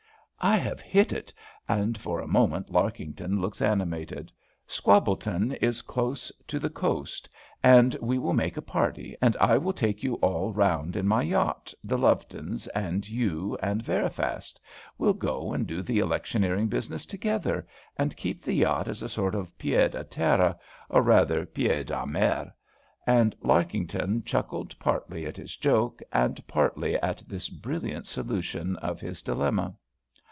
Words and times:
"I 0.43 0.55
have 0.57 0.81
hit 0.81 1.13
it;" 1.13 1.31
and 1.69 1.95
for 2.01 2.19
a 2.19 2.27
moment 2.27 2.71
Larkington 2.71 3.39
looks 3.39 3.61
animated. 3.61 4.31
"Squabbleton 4.67 5.51
is 5.61 5.83
close 5.83 6.31
to 6.47 6.57
the 6.57 6.71
coast, 6.71 7.29
and 7.61 7.95
we 8.01 8.17
will 8.17 8.33
make 8.33 8.57
a 8.57 8.61
party, 8.63 9.15
and 9.21 9.37
I 9.37 9.59
will 9.59 9.71
take 9.71 10.01
you 10.01 10.15
all 10.15 10.51
round 10.51 10.95
in 10.95 11.07
my 11.07 11.21
yacht, 11.21 11.75
the 11.83 11.95
Lovetons 11.95 12.65
and 12.69 13.07
you 13.07 13.55
and 13.61 13.83
Veriphast; 13.83 14.59
we'll 14.97 15.13
go 15.13 15.53
and 15.53 15.67
do 15.67 15.83
the 15.83 15.99
electioneering 15.99 16.65
business 16.69 17.05
together, 17.05 17.67
and 17.95 18.17
keep 18.17 18.41
the 18.41 18.53
yacht 18.55 18.87
as 18.87 19.03
a 19.03 19.09
sort 19.09 19.35
of 19.35 19.55
pied 19.59 19.91
à 19.93 20.09
terre, 20.09 20.55
or 20.89 21.03
rather 21.03 21.45
pied 21.45 21.89
à 21.89 22.07
mer;" 22.07 22.51
and 23.05 23.35
Larkington 23.43 24.23
chuckled, 24.25 24.73
partly 24.79 25.27
at 25.27 25.37
his 25.37 25.55
joke, 25.55 26.01
and 26.11 26.45
partly 26.47 26.95
at 26.95 27.19
this 27.27 27.47
brilliant 27.47 28.07
solution 28.07 28.75
of 28.77 28.99
his 28.99 29.21
dilemma. 29.21 29.75